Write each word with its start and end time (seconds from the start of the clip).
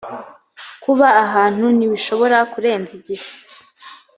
kuba 0.83 1.07
ahantu 1.23 1.65
ntibishobora 1.77 2.37
kurenza 2.51 2.91
igihe 2.99 3.29